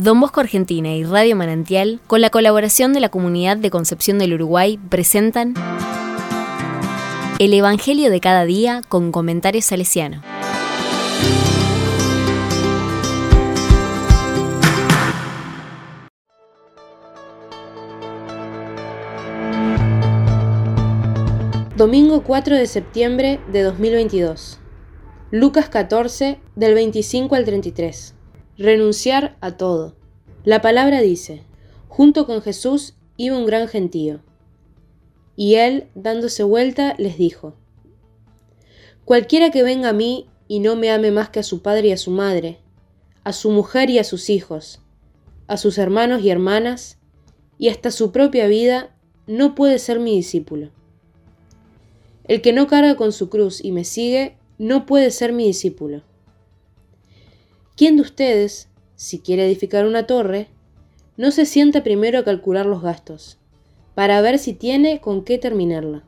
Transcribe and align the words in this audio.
Don 0.00 0.20
Bosco 0.20 0.38
Argentina 0.38 0.94
y 0.94 1.02
Radio 1.02 1.34
Manantial, 1.34 1.98
con 2.06 2.20
la 2.20 2.30
colaboración 2.30 2.92
de 2.92 3.00
la 3.00 3.08
Comunidad 3.08 3.56
de 3.56 3.68
Concepción 3.68 4.20
del 4.20 4.32
Uruguay, 4.34 4.78
presentan 4.88 5.54
El 7.40 7.52
Evangelio 7.52 8.08
de 8.08 8.20
cada 8.20 8.44
día 8.44 8.82
con 8.88 9.10
comentarios 9.10 9.64
salesiano. 9.64 10.22
Domingo 21.76 22.22
4 22.22 22.54
de 22.54 22.66
septiembre 22.68 23.40
de 23.50 23.62
2022. 23.64 24.60
Lucas 25.32 25.68
14, 25.68 26.38
del 26.54 26.74
25 26.74 27.34
al 27.34 27.44
33. 27.44 28.14
Renunciar 28.58 29.36
a 29.40 29.56
todo. 29.56 29.94
La 30.42 30.60
palabra 30.60 31.00
dice, 31.00 31.44
junto 31.86 32.26
con 32.26 32.42
Jesús 32.42 32.96
iba 33.16 33.38
un 33.38 33.46
gran 33.46 33.68
gentío. 33.68 34.20
Y 35.36 35.54
él, 35.54 35.86
dándose 35.94 36.42
vuelta, 36.42 36.96
les 36.98 37.16
dijo, 37.16 37.54
Cualquiera 39.04 39.52
que 39.52 39.62
venga 39.62 39.90
a 39.90 39.92
mí 39.92 40.26
y 40.48 40.58
no 40.58 40.74
me 40.74 40.90
ame 40.90 41.12
más 41.12 41.28
que 41.28 41.38
a 41.38 41.44
su 41.44 41.62
padre 41.62 41.86
y 41.86 41.92
a 41.92 41.96
su 41.96 42.10
madre, 42.10 42.58
a 43.22 43.32
su 43.32 43.52
mujer 43.52 43.90
y 43.90 44.00
a 44.00 44.04
sus 44.04 44.28
hijos, 44.28 44.80
a 45.46 45.56
sus 45.56 45.78
hermanos 45.78 46.24
y 46.24 46.30
hermanas, 46.30 46.98
y 47.58 47.68
hasta 47.68 47.92
su 47.92 48.10
propia 48.10 48.48
vida, 48.48 48.92
no 49.28 49.54
puede 49.54 49.78
ser 49.78 50.00
mi 50.00 50.16
discípulo. 50.16 50.70
El 52.24 52.42
que 52.42 52.52
no 52.52 52.66
carga 52.66 52.96
con 52.96 53.12
su 53.12 53.28
cruz 53.28 53.64
y 53.64 53.70
me 53.70 53.84
sigue, 53.84 54.36
no 54.58 54.84
puede 54.84 55.12
ser 55.12 55.32
mi 55.32 55.44
discípulo. 55.44 56.02
¿Quién 57.78 57.94
de 57.94 58.02
ustedes, 58.02 58.68
si 58.96 59.20
quiere 59.20 59.46
edificar 59.46 59.86
una 59.86 60.04
torre, 60.04 60.48
no 61.16 61.30
se 61.30 61.46
sienta 61.46 61.84
primero 61.84 62.18
a 62.18 62.24
calcular 62.24 62.66
los 62.66 62.82
gastos, 62.82 63.38
para 63.94 64.20
ver 64.20 64.40
si 64.40 64.52
tiene 64.52 65.00
con 65.00 65.22
qué 65.22 65.38
terminarla? 65.38 66.02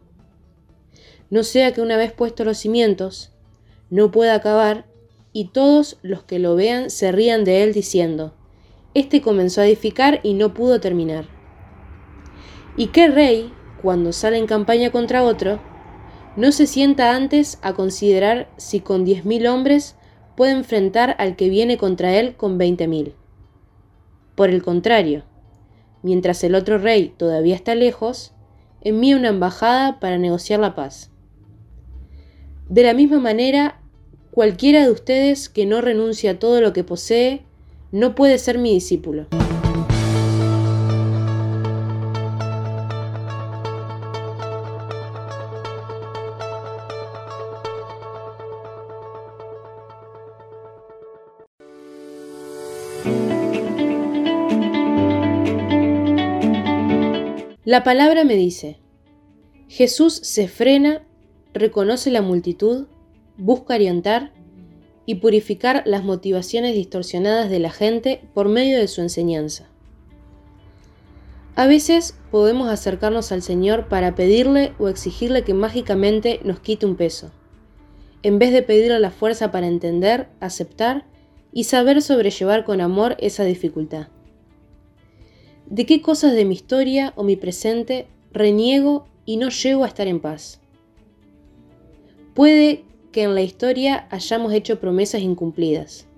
No 1.31 1.45
sea 1.45 1.73
que 1.73 1.81
una 1.81 1.97
vez 1.97 2.11
puestos 2.11 2.45
los 2.45 2.59
cimientos, 2.59 3.31
no 3.89 4.11
pueda 4.11 4.35
acabar 4.35 4.85
y 5.33 5.51
todos 5.51 5.99
los 6.03 6.25
que 6.25 6.41
lo 6.41 6.57
vean 6.57 6.91
se 6.91 7.13
rían 7.13 7.45
de 7.45 7.63
él 7.63 7.73
diciendo, 7.73 8.35
Este 8.95 9.23
comenzó 9.23 9.61
a 9.61 9.67
edificar 9.67 10.19
y 10.25 10.35
no 10.35 10.53
pudo 10.53 10.81
terminar. 10.81 11.27
¿Y 12.77 12.89
qué 12.89 13.07
rey, 13.07 13.55
cuando 13.81 14.13
sale 14.13 14.39
en 14.39 14.49
campaña 14.49 14.91
contra 14.91 15.23
otro, 15.23 15.61
no 16.35 16.51
se 16.51 16.67
sienta 16.67 17.15
antes 17.15 17.61
a 17.63 17.75
considerar 17.75 18.51
si 18.57 18.81
con 18.81 19.05
diez 19.05 19.25
mil 19.25 19.47
hombres 19.47 19.95
puede 20.41 20.53
enfrentar 20.53 21.17
al 21.19 21.37
que 21.37 21.51
viene 21.51 21.77
contra 21.77 22.19
él 22.19 22.35
con 22.35 22.57
veinte 22.57 22.89
mil. 22.89 23.13
Por 24.37 24.49
el 24.49 24.63
contrario, 24.63 25.25
mientras 26.03 26.43
el 26.45 26.55
otro 26.55 26.79
rey 26.79 27.13
todavía 27.15 27.55
está 27.55 27.75
lejos, 27.75 28.33
envía 28.81 29.19
una 29.19 29.29
embajada 29.29 30.01
para 30.01 30.17
negociar 30.17 30.59
la 30.59 30.75
paz. 30.75 31.11
De 32.71 32.83
la 32.83 32.95
misma 32.95 33.21
manera, 33.21 33.83
cualquiera 34.31 34.83
de 34.83 34.91
ustedes 34.91 35.51
que 35.51 35.67
no 35.67 35.83
renuncie 35.83 36.31
a 36.31 36.39
todo 36.39 36.63
lo 36.63 36.73
que 36.73 36.85
posee, 36.85 37.45
no 37.93 38.15
puede 38.15 38.39
ser 38.39 38.57
mi 38.57 38.73
discípulo. 38.73 39.27
La 57.67 57.85
palabra 57.85 58.25
me 58.25 58.37
dice, 58.37 58.79
Jesús 59.69 60.15
se 60.15 60.49
frena, 60.49 61.03
reconoce 61.53 62.11
la 62.11 62.23
multitud, 62.23 62.87
busca 63.37 63.75
orientar 63.75 64.33
y 65.05 65.17
purificar 65.17 65.83
las 65.85 66.03
motivaciones 66.03 66.75
distorsionadas 66.75 67.51
de 67.51 67.59
la 67.59 67.71
gente 67.71 68.23
por 68.33 68.49
medio 68.49 68.79
de 68.79 68.89
su 68.89 69.03
enseñanza. 69.03 69.69
A 71.55 71.67
veces 71.67 72.17
podemos 72.31 72.71
acercarnos 72.71 73.31
al 73.31 73.43
Señor 73.43 73.89
para 73.89 74.15
pedirle 74.15 74.73
o 74.79 74.89
exigirle 74.89 75.45
que 75.45 75.53
mágicamente 75.53 76.41
nos 76.43 76.61
quite 76.61 76.87
un 76.87 76.97
peso, 76.97 77.31
en 78.23 78.39
vez 78.39 78.53
de 78.53 78.63
pedirle 78.63 78.99
la 79.01 79.11
fuerza 79.11 79.53
para 79.53 79.67
entender, 79.67 80.29
aceptar 80.41 81.05
y 81.53 81.65
saber 81.65 82.01
sobrellevar 82.01 82.65
con 82.65 82.81
amor 82.81 83.19
esa 83.21 83.45
dificultad. 83.45 84.09
¿De 85.71 85.87
qué 85.87 86.03
cosas 86.03 86.33
de 86.33 86.45
mi 86.45 86.55
historia 86.57 87.13
o 87.15 87.23
mi 87.23 87.37
presente 87.37 88.09
reniego 88.33 89.07
y 89.25 89.37
no 89.37 89.51
llego 89.51 89.85
a 89.85 89.87
estar 89.87 90.09
en 90.09 90.19
paz? 90.19 90.61
Puede 92.35 92.85
que 93.13 93.23
en 93.23 93.37
la 93.37 93.43
historia 93.43 94.09
hayamos 94.11 94.53
hecho 94.53 94.81
promesas 94.81 95.23
incumplidas, 95.23 96.09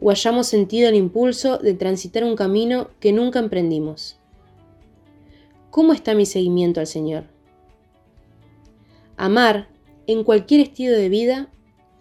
o 0.00 0.10
hayamos 0.10 0.48
sentido 0.48 0.88
el 0.88 0.96
impulso 0.96 1.58
de 1.58 1.74
transitar 1.74 2.24
un 2.24 2.34
camino 2.34 2.90
que 2.98 3.12
nunca 3.12 3.38
emprendimos. 3.38 4.18
¿Cómo 5.70 5.92
está 5.92 6.14
mi 6.14 6.26
seguimiento 6.26 6.80
al 6.80 6.88
Señor? 6.88 7.26
Amar, 9.16 9.68
en 10.08 10.24
cualquier 10.24 10.62
estilo 10.62 10.96
de 10.96 11.08
vida, 11.08 11.52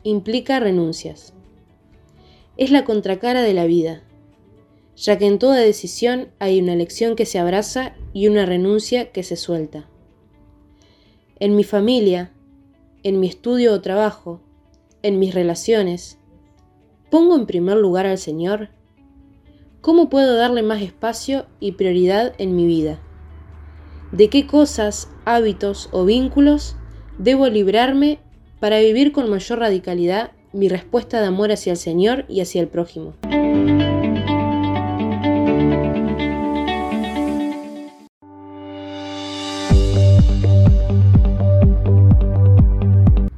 implica 0.01 0.59
renuncias. 0.59 1.35
Es 2.57 2.71
la 2.71 2.85
contracara 2.85 3.43
de 3.43 3.53
la 3.53 3.65
vida 3.65 4.01
ya 4.97 5.17
que 5.19 5.27
en 5.27 5.37
toda 5.37 5.57
decisión 5.57 6.29
hay 6.39 6.59
una 6.59 6.73
elección 6.73 7.15
que 7.15 7.27
se 7.27 7.37
abraza 7.37 7.93
y 8.13 8.27
una 8.27 8.45
renuncia 8.45 9.11
que 9.11 9.21
se 9.21 9.35
suelta. 9.35 9.87
En 11.39 11.55
mi 11.55 11.63
familia, 11.63 12.31
en 13.03 13.19
mi 13.19 13.27
estudio 13.27 13.73
o 13.73 13.81
trabajo, 13.81 14.41
en 15.03 15.19
mis 15.19 15.35
relaciones, 15.35 16.17
¿pongo 17.11 17.35
en 17.35 17.45
primer 17.45 17.77
lugar 17.77 18.07
al 18.07 18.17
Señor? 18.17 18.69
¿Cómo 19.81 20.09
puedo 20.09 20.35
darle 20.35 20.63
más 20.63 20.81
espacio 20.81 21.45
y 21.59 21.73
prioridad 21.73 22.33
en 22.39 22.55
mi 22.55 22.65
vida? 22.65 22.99
¿De 24.11 24.29
qué 24.29 24.47
cosas, 24.47 25.09
hábitos 25.25 25.89
o 25.91 26.05
vínculos 26.05 26.75
debo 27.19 27.47
librarme 27.47 28.19
para 28.59 28.79
vivir 28.79 29.11
con 29.11 29.29
mayor 29.29 29.59
radicalidad 29.59 30.31
mi 30.53 30.69
respuesta 30.69 31.21
de 31.21 31.27
amor 31.27 31.51
hacia 31.51 31.73
el 31.73 31.77
Señor 31.77 32.25
y 32.27 32.41
hacia 32.41 32.61
el 32.61 32.67
prójimo? 32.67 33.13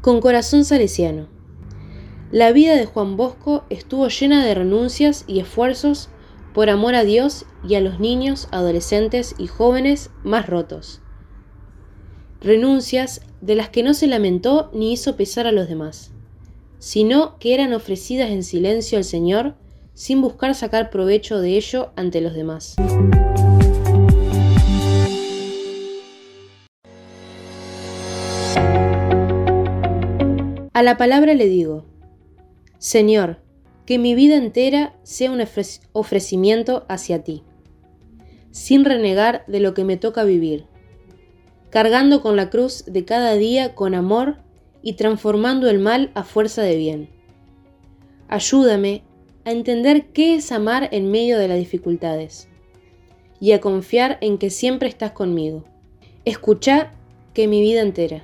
Con 0.02 0.22
corazón 0.22 0.66
salesiano. 0.66 1.28
La 2.32 2.52
vida 2.52 2.76
de 2.76 2.86
Juan 2.86 3.18
Bosco 3.18 3.66
estuvo 3.70 4.08
llena 4.08 4.46
de 4.46 4.54
renuncias 4.54 5.24
y 5.28 5.40
esfuerzos 5.40 6.10
por 6.54 6.70
amor 6.70 6.96
a 6.96 7.04
Dios 7.04 7.46
y 7.68 7.76
a 7.76 7.82
los 7.82 8.00
niños, 8.00 8.48
adolescentes 8.52 9.36
y 9.38 9.48
jóvenes 9.48 10.12
más 10.24 10.48
rotos. 10.48 11.02
Renuncias 12.42 13.22
de 13.42 13.56
las 13.56 13.70
que 13.70 13.84
no 13.84 13.94
se 13.94 14.08
lamentó 14.08 14.70
ni 14.74 14.94
hizo 14.94 15.16
pesar 15.16 15.48
a 15.48 15.52
los 15.52 15.68
demás, 15.68 16.12
sino 16.78 17.38
que 17.40 17.54
eran 17.54 17.74
ofrecidas 17.74 18.30
en 18.30 18.44
silencio 18.44 18.98
al 18.98 19.04
Señor 19.04 19.56
sin 19.94 20.22
buscar 20.22 20.56
sacar 20.56 20.90
provecho 20.90 21.42
de 21.42 21.58
ello 21.58 21.92
ante 21.96 22.22
los 22.22 22.34
demás. 22.34 22.76
A 30.80 30.82
la 30.82 30.96
palabra 30.96 31.34
le 31.34 31.50
digo, 31.50 31.84
Señor, 32.78 33.42
que 33.86 34.00
mi 34.00 34.16
vida 34.16 34.38
entera 34.38 34.96
sea 35.04 35.30
un 35.30 35.44
ofrecimiento 35.92 36.86
hacia 36.88 37.22
ti, 37.22 37.44
sin 38.52 38.86
renegar 38.86 39.44
de 39.48 39.60
lo 39.60 39.74
que 39.74 39.84
me 39.84 39.98
toca 39.98 40.24
vivir, 40.24 40.68
cargando 41.70 42.22
con 42.22 42.38
la 42.38 42.50
cruz 42.50 42.86
de 42.88 43.04
cada 43.04 43.34
día 43.34 43.76
con 43.76 43.94
amor 43.94 44.38
y 44.82 44.94
transformando 44.94 45.70
el 45.70 45.80
mal 45.80 46.12
a 46.14 46.24
fuerza 46.24 46.62
de 46.62 46.78
bien. 46.78 47.10
Ayúdame 48.30 49.04
a 49.44 49.52
entender 49.52 50.14
qué 50.14 50.36
es 50.36 50.50
amar 50.50 50.88
en 50.94 51.12
medio 51.12 51.38
de 51.40 51.50
las 51.50 51.58
dificultades 51.58 52.48
y 53.42 53.52
a 53.52 53.60
confiar 53.60 54.18
en 54.22 54.38
que 54.38 54.50
siempre 54.50 54.88
estás 54.88 55.12
conmigo. 55.12 55.66
Escucha 56.24 56.94
que 57.34 57.50
mi 57.50 57.60
vida 57.60 57.82
entera. 57.82 58.24